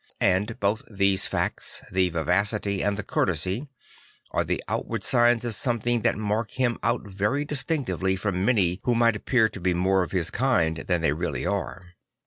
[0.19, 3.69] And both these facts, the vivacity and the courtesy,
[4.31, 8.79] are the outward signs of something that mark him out very dis tinctively from many
[8.83, 11.93] who might appear to be more of his kind than they really are.